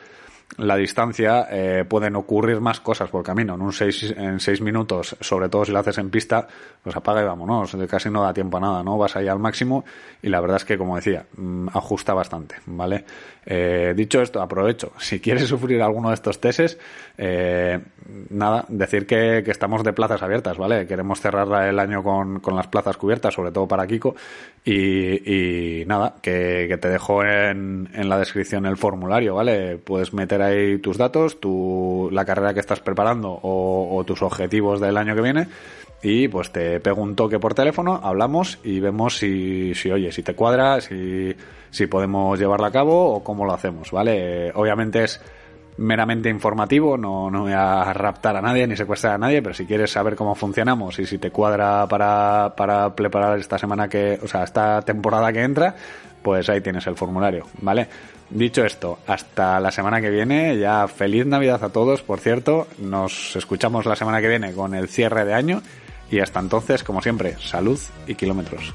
la 0.59 0.77
distancia, 0.77 1.47
eh, 1.51 1.85
pueden 1.89 2.17
ocurrir 2.17 2.61
más 2.61 2.81
cosas 2.81 3.09
por 3.11 3.23
camino. 3.23 3.55
En 3.55 3.63
un 3.63 3.73
seis, 3.73 4.15
en 4.17 4.39
seis 4.39 4.61
minutos, 4.61 5.17
sobre 5.21 5.49
todo 5.49 5.65
si 5.65 5.73
lo 5.73 5.79
haces 5.79 5.99
en 5.99 6.11
pista, 6.11 6.47
pues 6.83 6.95
apaga 6.95 7.23
y 7.23 7.25
vámonos. 7.25 7.77
Casi 7.89 8.11
no 8.11 8.23
da 8.23 8.35
tiempo 8.35 8.59
a 8.59 8.61
nada, 8.61 8.83
¿no? 8.83 8.99
Vas 8.99 9.17
ahí 9.17 9.29
al 9.29 9.39
máximo 9.39 9.85
y 10.23 10.29
la 10.29 10.41
verdad 10.41 10.59
es 10.59 10.65
que, 10.65 10.77
como 10.77 10.97
decía, 10.97 11.25
mm, 11.37 11.69
ajusta 11.69 12.13
bastante, 12.13 12.57
¿vale? 12.67 13.05
Eh, 13.47 13.95
dicho 13.97 14.21
esto, 14.21 14.41
aprovecho. 14.41 14.93
Si 15.13 15.21
quieres 15.21 15.47
sufrir 15.47 15.83
alguno 15.83 16.09
de 16.09 16.15
estos 16.15 16.41
teses, 16.41 16.79
eh, 17.19 17.79
nada, 18.31 18.65
decir 18.69 19.07
que, 19.07 19.43
que, 19.45 19.51
estamos 19.51 19.85
de 19.85 19.93
plazas 19.93 20.23
abiertas, 20.23 20.57
¿vale? 20.57 20.87
Queremos 20.87 21.21
cerrar 21.21 21.69
el 21.69 21.79
año 21.79 22.03
con, 22.03 22.41
con 22.41 22.57
las 22.57 22.67
plazas 22.69 22.97
cubiertas, 22.97 23.35
sobre 23.35 23.53
todo 23.53 23.69
para 23.69 23.87
Kiko. 23.87 24.15
Y, 24.65 25.81
y 25.81 25.85
nada, 25.87 26.15
que, 26.23 26.67
que, 26.69 26.79
te 26.79 26.89
dejo 26.89 27.25
en, 27.25 27.89
en 27.95 28.09
la 28.09 28.17
descripción 28.17 28.65
el 28.65 28.77
formulario, 28.77 29.35
¿vale? 29.35 29.77
Puedes 29.77 30.15
meter 30.15 30.41
ahí 30.41 30.79
tus 30.79 30.99
datos, 30.99 31.41
tu, 31.41 32.09
la 32.13 32.25
carrera 32.25 32.55
que 32.55 32.61
estás 32.61 32.79
preparando 32.79 33.31
o, 33.31 33.97
o 33.97 34.05
tus 34.05 34.23
objetivos 34.23 34.81
del 34.81 34.97
año 34.99 35.17
que 35.17 35.21
viene 35.21 35.49
y 36.03 36.29
pues 36.29 36.51
te 36.51 36.81
pego 36.81 37.03
un 37.03 37.15
toque 37.15 37.39
por 37.39 37.55
teléfono, 37.55 38.01
hablamos 38.03 38.59
y 38.65 38.81
vemos 38.81 39.17
si, 39.17 39.75
si 39.75 39.91
oye, 39.91 40.11
si 40.11 40.23
te 40.23 40.35
cuadra, 40.35 40.81
si, 40.81 41.35
si 41.71 41.87
podemos 41.87 42.39
llevarlo 42.39 42.67
a 42.67 42.73
cabo 42.73 43.15
o 43.15 43.25
cómo 43.25 43.45
lo 43.45 43.55
hacemos, 43.55 43.93
¿vale? 43.93 44.51
obviamente 44.55 45.05
es 45.05 45.21
meramente 45.79 46.29
informativo, 46.29 46.97
no, 46.97 47.31
no 47.31 47.43
voy 47.43 47.53
a 47.53 47.93
raptar 47.93 48.37
a 48.37 48.43
nadie 48.43 48.67
ni 48.67 48.77
secuestrar 48.77 49.15
a 49.15 49.19
nadie, 49.19 49.43
pero 49.43 49.55
si 49.55 49.67
quieres 49.67 49.91
saber 49.91 50.17
cómo 50.17 50.35
funcionamos 50.35 50.99
y 50.99 51.07
si 51.07 51.19
te 51.19 51.31
cuadra 51.31 51.87
para, 51.89 52.55
para 52.57 52.95
preparar 52.95 53.39
esta 53.39 53.59
semana 53.59 53.89
que, 53.89 54.19
o 54.23 54.29
sea, 54.29 54.45
esta 54.45 54.83
temporada 54.83 55.33
que 55.33 55.43
entra, 55.43 55.75
pues 56.23 56.49
ahí 56.49 56.61
tienes 56.61 56.87
el 56.87 56.97
formulario, 56.97 57.47
¿vale? 57.61 57.89
Dicho 58.31 58.65
esto, 58.65 58.99
hasta 59.07 59.61
la 59.61 59.71
semana 59.71 60.01
que 60.01 60.09
viene, 60.09 60.59
ya 60.59 60.89
feliz 60.89 61.27
Navidad 61.27 61.63
a 61.65 61.69
todos, 61.69 62.03
por 62.03 62.21
cierto, 62.21 62.67
nos 62.79 63.37
escuchamos 63.37 63.85
la 63.85 63.97
semana 63.97 64.21
que 64.21 64.29
viene 64.29 64.53
con 64.53 64.75
el 64.75 64.89
cierre 64.89 65.25
de 65.25 65.35
año 65.35 65.63
y 66.11 66.21
hasta 66.21 66.41
entonces, 66.41 66.83
como 66.83 67.03
siempre, 67.03 67.37
salud 67.41 67.79
y 68.07 68.15
kilómetros. 68.15 68.75